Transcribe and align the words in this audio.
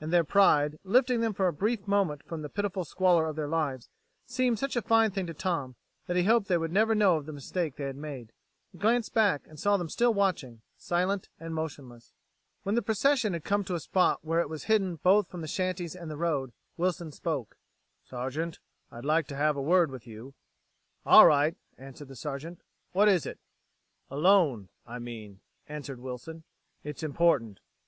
And 0.00 0.12
their 0.12 0.24
pride, 0.24 0.80
lifting 0.82 1.20
them 1.20 1.32
for 1.32 1.46
a 1.46 1.52
brief 1.52 1.86
moment 1.86 2.24
from 2.26 2.42
the 2.42 2.48
pitiful 2.48 2.84
squalor 2.84 3.28
of 3.28 3.36
their 3.36 3.46
lives, 3.46 3.88
seemed 4.26 4.58
such 4.58 4.74
a 4.74 4.82
fine 4.82 5.12
thing 5.12 5.28
to 5.28 5.34
Tom 5.34 5.76
that 6.08 6.16
he 6.16 6.24
hoped 6.24 6.48
they 6.48 6.58
would 6.58 6.72
never 6.72 6.96
know 6.96 7.16
of 7.16 7.26
the 7.26 7.32
mistake 7.32 7.76
they 7.76 7.84
had 7.84 7.94
made. 7.94 8.32
He 8.72 8.78
glanced 8.78 9.14
back 9.14 9.46
and 9.46 9.56
saw 9.56 9.76
them 9.76 9.88
still 9.88 10.12
watching, 10.12 10.62
silent 10.76 11.28
and 11.38 11.54
motionless. 11.54 12.12
When 12.64 12.74
the 12.74 12.82
procession 12.82 13.34
had 13.34 13.44
come 13.44 13.62
to 13.66 13.76
a 13.76 13.78
spot 13.78 14.24
where 14.24 14.40
it 14.40 14.48
was 14.48 14.64
hidden 14.64 14.96
both 14.96 15.28
from 15.28 15.42
the 15.42 15.46
shanties 15.46 15.94
and 15.94 16.10
the 16.10 16.16
road, 16.16 16.52
Wilson 16.76 17.12
spoke: 17.12 17.56
"Sergeant, 18.04 18.58
I'd 18.90 19.04
like 19.04 19.28
to 19.28 19.36
have 19.36 19.54
a 19.56 19.62
word 19.62 19.92
with 19.92 20.08
you." 20.08 20.34
"All 21.06 21.24
right," 21.24 21.54
answered 21.78 22.08
the 22.08 22.16
Sergeant. 22.16 22.62
"What 22.90 23.06
is 23.06 23.26
it?" 23.26 23.38
"Alone, 24.10 24.70
I 24.88 24.98
mean," 24.98 25.38
answered 25.68 26.00
Wilson. 26.00 26.42
"It's 26.82 27.04
important. 27.04 27.60